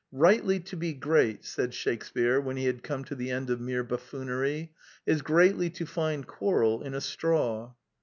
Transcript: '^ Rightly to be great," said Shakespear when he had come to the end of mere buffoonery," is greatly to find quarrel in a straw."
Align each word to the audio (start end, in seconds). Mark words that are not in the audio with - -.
'^ 0.01 0.03
Rightly 0.11 0.59
to 0.61 0.75
be 0.77 0.93
great," 0.93 1.45
said 1.45 1.75
Shakespear 1.75 2.41
when 2.41 2.57
he 2.57 2.65
had 2.65 2.81
come 2.81 3.03
to 3.03 3.13
the 3.13 3.29
end 3.29 3.51
of 3.51 3.61
mere 3.61 3.83
buffoonery," 3.83 4.73
is 5.05 5.21
greatly 5.21 5.69
to 5.69 5.85
find 5.85 6.25
quarrel 6.25 6.81
in 6.81 6.95
a 6.95 7.01
straw." 7.01 7.75